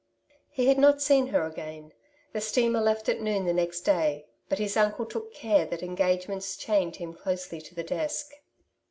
[0.49, 1.93] He had not seen her again.
[2.33, 6.57] The steamer left at noon the next day, but his uncle took care that engagements
[6.57, 8.31] chained him closely to the desk.